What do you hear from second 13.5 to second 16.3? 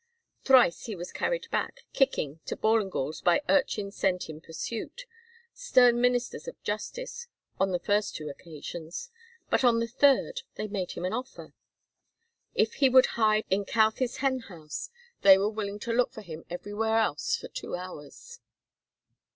in Couthie's hen house they were willing to look for